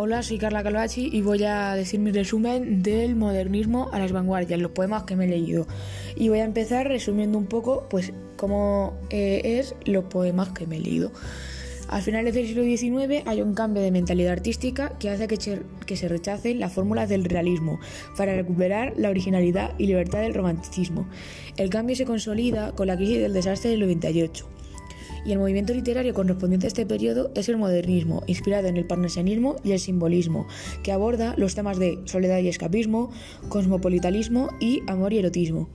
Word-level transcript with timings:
Hola, 0.00 0.22
soy 0.22 0.38
Carla 0.38 0.62
Calvachi 0.62 1.10
y 1.12 1.22
voy 1.22 1.42
a 1.42 1.74
decir 1.74 1.98
mi 1.98 2.12
resumen 2.12 2.84
del 2.84 3.16
modernismo 3.16 3.90
a 3.92 3.98
las 3.98 4.12
vanguardias, 4.12 4.60
los 4.60 4.70
poemas 4.70 5.02
que 5.02 5.16
me 5.16 5.24
he 5.24 5.28
leído. 5.28 5.66
Y 6.14 6.28
voy 6.28 6.38
a 6.38 6.44
empezar 6.44 6.86
resumiendo 6.86 7.36
un 7.36 7.46
poco, 7.46 7.88
pues, 7.90 8.12
cómo 8.36 8.96
eh, 9.10 9.40
es 9.58 9.74
los 9.86 10.04
poemas 10.04 10.50
que 10.50 10.68
me 10.68 10.76
he 10.76 10.78
leído. 10.78 11.10
Al 11.88 12.02
finales 12.02 12.32
del 12.32 12.46
siglo 12.46 12.62
XIX 12.62 13.26
hay 13.26 13.42
un 13.42 13.54
cambio 13.54 13.82
de 13.82 13.90
mentalidad 13.90 14.34
artística 14.34 14.96
que 15.00 15.10
hace 15.10 15.26
que 15.26 15.96
se, 15.96 16.08
rechacen 16.08 16.60
las 16.60 16.72
fórmulas 16.72 17.08
del 17.08 17.24
realismo 17.24 17.80
para 18.16 18.36
recuperar 18.36 18.92
la 18.96 19.10
originalidad 19.10 19.72
y 19.78 19.88
libertad 19.88 20.20
del 20.20 20.34
romanticismo. 20.34 21.08
El 21.56 21.70
cambio 21.70 21.96
se 21.96 22.04
consolida 22.04 22.70
con 22.70 22.86
la 22.86 22.96
crisis 22.96 23.20
del 23.20 23.32
desastre 23.32 23.70
del 23.70 23.80
98 23.80 24.57
y 25.28 25.32
el 25.32 25.38
movimiento 25.38 25.74
literario 25.74 26.14
correspondiente 26.14 26.66
a 26.66 26.68
este 26.68 26.86
periodo 26.86 27.30
es 27.34 27.50
el 27.50 27.58
modernismo, 27.58 28.22
inspirado 28.26 28.66
en 28.68 28.78
el 28.78 28.86
parnasianismo 28.86 29.56
y 29.62 29.72
el 29.72 29.78
simbolismo, 29.78 30.46
que 30.82 30.90
aborda 30.90 31.34
los 31.36 31.54
temas 31.54 31.78
de 31.78 31.98
soledad 32.06 32.38
y 32.38 32.48
escapismo, 32.48 33.10
cosmopolitanismo 33.50 34.48
y 34.58 34.80
amor 34.86 35.12
y 35.12 35.18
erotismo. 35.18 35.68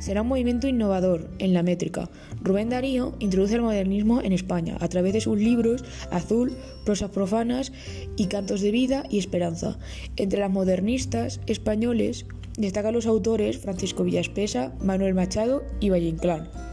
Será 0.00 0.22
un 0.22 0.28
movimiento 0.28 0.66
innovador 0.66 1.30
en 1.38 1.54
la 1.54 1.62
métrica. 1.62 2.10
Rubén 2.42 2.70
Darío 2.70 3.14
introduce 3.20 3.54
el 3.54 3.62
modernismo 3.62 4.20
en 4.20 4.32
España 4.32 4.76
a 4.80 4.88
través 4.88 5.12
de 5.12 5.20
sus 5.20 5.38
libros 5.38 5.84
Azul, 6.10 6.52
Prosas 6.84 7.10
profanas 7.10 7.72
y 8.16 8.26
Cantos 8.26 8.62
de 8.62 8.72
vida 8.72 9.04
y 9.08 9.18
esperanza. 9.18 9.78
Entre 10.16 10.40
las 10.40 10.50
modernistas 10.50 11.40
españoles 11.46 12.26
destacan 12.56 12.94
los 12.94 13.06
autores 13.06 13.58
Francisco 13.58 14.02
Villaspesa, 14.02 14.72
Manuel 14.82 15.14
Machado 15.14 15.62
y 15.78 15.90
Valle 15.90 16.08
Inclán. 16.08 16.67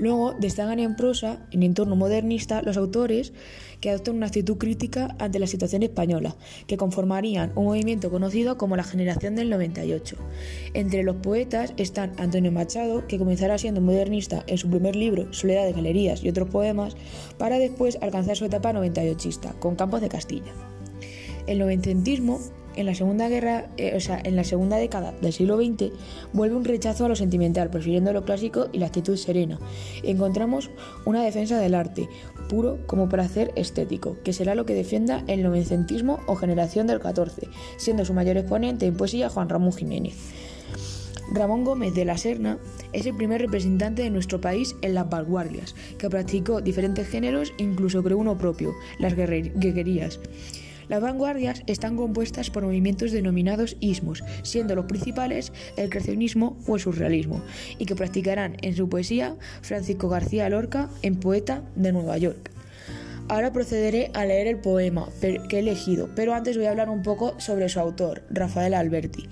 Luego 0.00 0.32
destacan 0.32 0.78
en 0.78 0.96
prosa, 0.96 1.46
en 1.50 1.62
entorno 1.62 1.94
modernista, 1.94 2.62
los 2.62 2.78
autores 2.78 3.34
que 3.82 3.90
adoptan 3.90 4.16
una 4.16 4.28
actitud 4.28 4.56
crítica 4.56 5.14
ante 5.18 5.38
la 5.38 5.46
situación 5.46 5.82
española, 5.82 6.36
que 6.66 6.78
conformarían 6.78 7.52
un 7.54 7.66
movimiento 7.66 8.10
conocido 8.10 8.56
como 8.56 8.76
la 8.76 8.82
generación 8.82 9.36
del 9.36 9.50
98. 9.50 10.16
Entre 10.72 11.02
los 11.02 11.16
poetas 11.16 11.74
están 11.76 12.12
Antonio 12.16 12.50
Machado, 12.50 13.06
que 13.08 13.18
comenzará 13.18 13.58
siendo 13.58 13.82
modernista 13.82 14.42
en 14.46 14.56
su 14.56 14.70
primer 14.70 14.96
libro, 14.96 15.30
Soledad 15.34 15.66
de 15.66 15.74
Galerías 15.74 16.24
y 16.24 16.30
otros 16.30 16.48
poemas, 16.48 16.96
para 17.36 17.58
después 17.58 17.98
alcanzar 18.00 18.38
su 18.38 18.46
etapa 18.46 18.72
98ista, 18.72 19.58
con 19.58 19.76
Campos 19.76 20.00
de 20.00 20.08
Castilla. 20.08 20.54
El 21.46 21.58
novententismo 21.58 22.40
en 22.80 22.86
la 22.86 22.94
segunda 22.94 23.28
guerra, 23.28 23.66
eh, 23.76 23.94
o 23.96 24.00
sea, 24.00 24.20
en 24.22 24.36
la 24.36 24.44
segunda 24.44 24.76
década 24.76 25.12
del 25.20 25.32
siglo 25.32 25.56
XX, 25.56 25.92
vuelve 26.32 26.56
un 26.56 26.64
rechazo 26.64 27.04
a 27.04 27.08
lo 27.08 27.16
sentimental, 27.16 27.70
prefiriendo 27.70 28.12
lo 28.12 28.24
clásico 28.24 28.68
y 28.72 28.78
la 28.78 28.86
actitud 28.86 29.16
serena. 29.16 29.58
Encontramos 30.02 30.70
una 31.04 31.22
defensa 31.22 31.58
del 31.58 31.74
arte, 31.74 32.08
puro 32.48 32.78
como 32.86 33.08
placer 33.08 33.52
estético, 33.56 34.16
que 34.24 34.32
será 34.32 34.54
lo 34.54 34.66
que 34.66 34.74
defienda 34.74 35.24
el 35.26 35.42
novencentismo 35.42 36.20
o 36.26 36.34
generación 36.34 36.86
del 36.86 37.00
14, 37.00 37.48
siendo 37.76 38.04
su 38.04 38.14
mayor 38.14 38.36
exponente 38.36 38.86
en 38.86 38.96
poesía 38.96 39.28
Juan 39.28 39.48
Ramón 39.48 39.72
Jiménez. 39.72 40.16
Ramón 41.32 41.64
Gómez 41.64 41.94
de 41.94 42.04
la 42.04 42.18
Serna 42.18 42.58
es 42.92 43.06
el 43.06 43.14
primer 43.14 43.40
representante 43.40 44.02
de 44.02 44.10
nuestro 44.10 44.40
país 44.40 44.74
en 44.82 44.94
las 44.94 45.08
vanguardias, 45.08 45.76
que 45.96 46.10
practicó 46.10 46.60
diferentes 46.60 47.06
géneros 47.08 47.52
incluso 47.56 48.02
creó 48.02 48.18
uno 48.18 48.36
propio, 48.36 48.74
las 48.98 49.14
guerrerías. 49.14 50.18
Las 50.90 51.00
vanguardias 51.00 51.62
están 51.68 51.96
compuestas 51.96 52.50
por 52.50 52.64
movimientos 52.64 53.12
denominados 53.12 53.76
ismos, 53.78 54.24
siendo 54.42 54.74
los 54.74 54.86
principales 54.86 55.52
el 55.76 55.88
creacionismo 55.88 56.58
o 56.66 56.74
el 56.74 56.80
surrealismo, 56.80 57.42
y 57.78 57.86
que 57.86 57.94
practicarán 57.94 58.56
en 58.62 58.74
su 58.74 58.88
poesía 58.88 59.36
Francisco 59.62 60.08
García 60.08 60.48
Lorca 60.48 60.90
en 61.02 61.14
Poeta 61.14 61.62
de 61.76 61.92
Nueva 61.92 62.18
York. 62.18 62.50
Ahora 63.28 63.52
procederé 63.52 64.10
a 64.14 64.24
leer 64.24 64.48
el 64.48 64.58
poema 64.58 65.08
que 65.20 65.56
he 65.56 65.58
elegido, 65.60 66.10
pero 66.16 66.34
antes 66.34 66.56
voy 66.56 66.66
a 66.66 66.70
hablar 66.70 66.90
un 66.90 67.04
poco 67.04 67.38
sobre 67.38 67.68
su 67.68 67.78
autor, 67.78 68.24
Rafael 68.28 68.74
Alberti. 68.74 69.28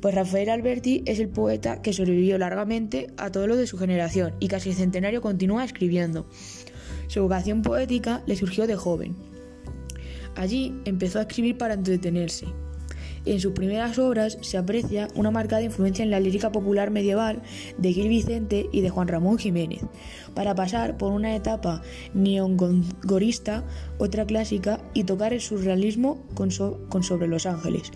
Pues 0.00 0.14
Rafael 0.14 0.50
Alberti 0.50 1.02
es 1.04 1.18
el 1.18 1.28
poeta 1.28 1.82
que 1.82 1.92
sobrevivió 1.92 2.38
largamente 2.38 3.08
a 3.16 3.32
todo 3.32 3.48
lo 3.48 3.56
de 3.56 3.66
su 3.66 3.76
generación 3.76 4.34
y 4.38 4.46
casi 4.46 4.72
centenario 4.72 5.20
continúa 5.20 5.64
escribiendo. 5.64 6.28
Su 7.08 7.22
vocación 7.22 7.62
poética 7.62 8.22
le 8.26 8.36
surgió 8.36 8.68
de 8.68 8.76
joven. 8.76 9.31
Allí 10.36 10.74
empezó 10.84 11.18
a 11.18 11.22
escribir 11.22 11.58
para 11.58 11.74
entretenerse. 11.74 12.46
En 13.24 13.38
sus 13.38 13.52
primeras 13.52 13.98
obras 14.00 14.36
se 14.40 14.58
aprecia 14.58 15.06
una 15.14 15.30
marcada 15.30 15.62
influencia 15.62 16.02
en 16.02 16.10
la 16.10 16.18
lírica 16.18 16.50
popular 16.50 16.90
medieval 16.90 17.42
de 17.78 17.92
Gil 17.92 18.08
Vicente 18.08 18.68
y 18.72 18.80
de 18.80 18.90
Juan 18.90 19.06
Ramón 19.06 19.38
Jiménez, 19.38 19.80
para 20.34 20.56
pasar 20.56 20.96
por 20.96 21.12
una 21.12 21.36
etapa 21.36 21.82
neongorista, 22.14 23.64
otra 23.98 24.26
clásica, 24.26 24.80
y 24.92 25.04
tocar 25.04 25.32
el 25.32 25.40
surrealismo 25.40 26.20
con, 26.34 26.50
con 26.88 27.04
Sobre 27.04 27.28
los 27.28 27.46
Ángeles. 27.46 27.92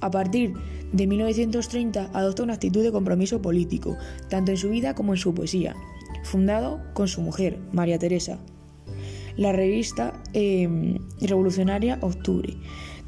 A 0.00 0.10
partir 0.10 0.54
de 0.92 1.06
1930 1.06 2.10
adopta 2.12 2.44
una 2.44 2.54
actitud 2.54 2.82
de 2.82 2.92
compromiso 2.92 3.42
político, 3.42 3.96
tanto 4.28 4.52
en 4.52 4.56
su 4.56 4.70
vida 4.70 4.94
como 4.94 5.14
en 5.14 5.18
su 5.18 5.34
poesía, 5.34 5.74
fundado 6.22 6.80
con 6.94 7.08
su 7.08 7.22
mujer, 7.22 7.58
María 7.72 7.98
Teresa, 7.98 8.38
la 9.36 9.52
revista 9.52 10.12
em, 10.32 10.98
revolucionaria 11.20 11.98
Octubre. 12.00 12.56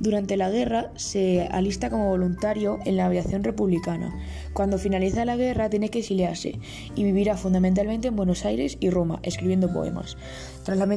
Durante 0.03 0.37
la 0.37 0.50
guerra 0.50 0.91
se 0.97 1.43
alista 1.43 1.88
como 1.88 2.09
voluntario 2.09 2.81
en 2.84 2.97
la 2.97 3.06
aviación 3.06 3.44
republicana. 3.44 4.12
Cuando 4.53 4.77
finaliza 4.77 5.25
la 5.25 5.37
guerra 5.37 5.71
tiene 5.71 5.91
que 5.91 6.00
exiliarse 6.00 6.59
y 6.97 7.05
vivirá 7.05 7.37
fundamentalmente 7.37 8.09
en 8.09 8.16
Buenos 8.16 8.44
Aires 8.44 8.78
y 8.81 8.91
Roma, 8.91 9.21
escribiendo 9.22 9.72
poemas. 9.72 10.16
Tras 10.65 10.77
la, 10.77 10.88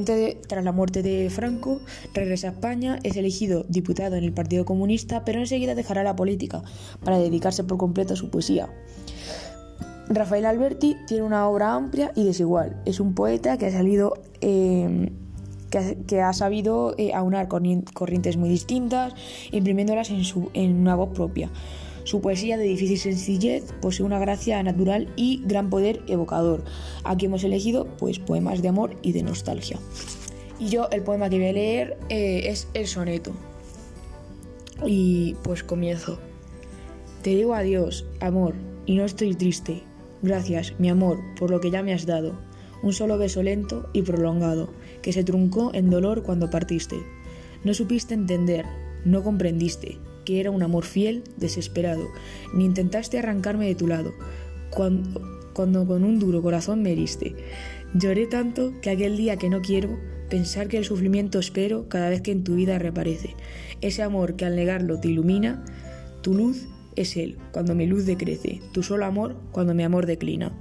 tras 0.48 0.64
la 0.64 0.72
muerte 0.72 1.04
de 1.04 1.30
Franco, 1.30 1.82
regresa 2.16 2.48
a 2.48 2.52
España, 2.54 2.98
es 3.04 3.16
elegido 3.16 3.64
diputado 3.70 4.16
en 4.16 4.24
el 4.24 4.34
Partido 4.34 4.66
Comunista, 4.66 5.24
pero 5.24 5.40
enseguida 5.40 5.76
dejará 5.76 6.04
la 6.04 6.16
política 6.16 6.64
para 7.04 7.20
dedicarse 7.20 7.64
por 7.64 7.78
completo 7.78 8.16
a 8.16 8.18
su 8.18 8.32
poesía. 8.32 8.70
Rafael 10.10 10.46
Alberti 10.46 10.98
tiene 11.08 11.24
una 11.24 11.48
obra 11.48 11.74
amplia 11.74 12.12
y 12.16 12.26
desigual. 12.26 12.82
Es 12.86 13.00
un 13.00 13.16
poeta 13.16 13.58
que 13.58 13.68
ha 13.68 13.72
salido 13.72 14.14
em, 14.42 15.10
que, 15.70 16.24
sabido 16.34 16.96
eh, 16.98 17.14
aunar 17.14 17.48
corrientes 17.48 18.38
muy 18.38 18.50
distintas, 18.50 19.14
imprimiéndolas 19.52 20.10
en, 20.10 20.24
su, 20.24 20.50
en 20.54 20.76
una 20.76 20.96
voz 20.96 21.10
propia. 21.10 21.50
Su 22.04 22.22
poesía 22.22 22.58
de 22.58 22.66
difícil 22.66 23.00
sencillez 23.00 23.74
posee 23.82 24.06
una 24.06 24.20
gracia 24.20 24.62
natural 24.62 25.12
y 25.16 25.42
gran 25.46 25.72
poder 25.72 26.04
evocador. 26.08 26.64
Aquí 27.04 27.26
hemos 27.26 27.44
elegido 27.44 27.88
pues 27.98 28.20
poemas 28.20 28.62
de 28.62 28.68
amor 28.68 28.96
y 29.02 29.12
de 29.12 29.24
nostalgia. 29.24 29.80
Y 30.60 30.70
yo 30.70 30.88
el 30.92 31.02
poema 31.02 31.30
que 31.30 31.38
voy 31.38 31.48
a 31.48 31.54
leer 31.54 31.98
eh, 32.10 32.44
es 32.46 32.68
el 32.76 32.88
soneto. 32.88 33.32
Y 34.86 35.36
pues 35.42 35.64
comienzo. 35.64 36.20
Te 37.24 37.32
digo 37.32 37.56
adiós, 37.56 38.06
amor, 38.20 38.54
y 38.86 38.96
no 38.96 39.04
estoy 39.04 39.34
triste. 39.34 39.82
Gracias, 40.26 40.74
mi 40.80 40.90
amor, 40.90 41.20
por 41.38 41.52
lo 41.52 41.60
que 41.60 41.70
ya 41.70 41.84
me 41.84 41.94
has 41.94 42.08
dado. 42.08 42.36
Un 42.82 42.94
solo 42.94 43.20
beso 43.20 43.44
lento 43.44 43.92
y 43.94 44.02
prolongado, 44.02 44.74
que 45.04 45.14
se 45.14 45.24
truncó 45.24 45.70
en 45.76 45.92
dolor 45.92 46.24
cuando 46.24 46.50
partiste. 46.50 46.96
No 47.64 47.76
supiste 47.76 48.16
entender, 48.16 48.66
no 49.06 49.22
comprendiste, 49.22 50.00
que 50.26 50.40
era 50.40 50.50
un 50.50 50.64
amor 50.64 50.84
fiel, 50.84 51.24
desesperado, 51.38 52.08
ni 52.56 52.66
intentaste 52.66 53.20
arrancarme 53.20 53.68
de 53.68 53.76
tu 53.76 53.86
lado, 53.86 54.14
cuando, 54.72 55.22
cuando 55.54 55.86
con 55.86 56.04
un 56.04 56.18
duro 56.18 56.42
corazón 56.42 56.82
me 56.82 56.94
heriste. 56.94 57.36
Lloré 57.94 58.26
tanto 58.26 58.74
que 58.82 58.90
aquel 58.90 59.18
día 59.18 59.38
que 59.38 59.52
no 59.52 59.62
quiero, 59.62 60.00
pensar 60.32 60.70
que 60.70 60.80
el 60.80 60.86
sufrimiento 60.86 61.38
espero 61.38 61.88
cada 61.88 62.10
vez 62.10 62.22
que 62.22 62.32
en 62.32 62.44
tu 62.44 62.56
vida 62.56 62.80
reaparece. 62.80 63.36
Ese 63.82 64.02
amor 64.02 64.38
que 64.38 64.46
al 64.46 64.56
negarlo 64.56 65.00
te 65.00 65.10
ilumina, 65.10 65.64
tu 66.24 66.34
luz 66.34 66.68
es 66.96 67.18
Él, 67.18 67.38
cuando 67.52 67.76
mi 67.76 67.86
luz 67.86 68.06
decrece, 68.06 68.62
tu 68.72 68.84
solo 68.84 69.06
amor, 69.06 69.36
cuando 69.52 69.74
mi 69.74 69.84
amor 69.84 70.06
declina. 70.06 70.52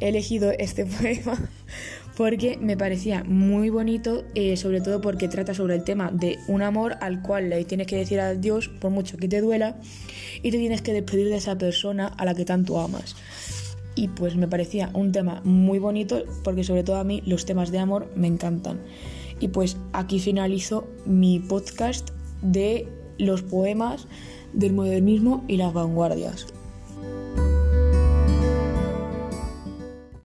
He 0.00 0.08
elegido 0.08 0.50
este 0.50 0.84
poema 1.00 1.38
porque 2.16 2.58
me 2.60 2.76
parecía 2.76 3.24
muy 3.24 3.70
bonito, 3.70 4.24
eh, 4.34 4.56
sobre 4.56 4.80
todo 4.80 5.00
porque 5.00 5.28
trata 5.28 5.54
sobre 5.54 5.74
el 5.74 5.84
tema 5.84 6.10
de 6.10 6.38
un 6.48 6.62
amor 6.62 6.96
al 7.00 7.22
cual 7.22 7.48
le 7.48 7.64
tienes 7.64 7.86
que 7.86 7.96
decir 7.96 8.20
adiós 8.20 8.68
por 8.68 8.90
mucho 8.90 9.16
que 9.16 9.28
te 9.28 9.40
duela 9.40 9.76
y 10.42 10.50
te 10.50 10.58
tienes 10.58 10.82
que 10.82 10.92
despedir 10.92 11.28
de 11.28 11.36
esa 11.36 11.56
persona 11.56 12.08
a 12.08 12.24
la 12.24 12.34
que 12.34 12.44
tanto 12.44 12.80
amas. 12.80 13.16
Y 13.94 14.08
pues 14.08 14.36
me 14.36 14.48
parecía 14.48 14.90
un 14.94 15.12
tema 15.12 15.42
muy 15.44 15.78
bonito 15.78 16.24
porque 16.44 16.64
sobre 16.64 16.82
todo 16.82 16.96
a 16.96 17.04
mí 17.04 17.22
los 17.26 17.44
temas 17.44 17.70
de 17.70 17.78
amor 17.78 18.10
me 18.14 18.26
encantan. 18.26 18.80
Y 19.40 19.48
pues 19.48 19.76
aquí 19.92 20.18
finalizo 20.18 20.88
mi 21.04 21.40
podcast 21.40 22.10
de 22.42 22.88
los 23.18 23.42
poemas 23.42 24.06
del 24.52 24.72
modernismo 24.72 25.44
y 25.48 25.56
las 25.56 25.72
vanguardias. 25.72 26.46